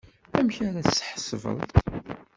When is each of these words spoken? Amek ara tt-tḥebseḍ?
Amek 0.37 0.57
ara 0.67 0.81
tt-tḥebseḍ? 0.85 1.43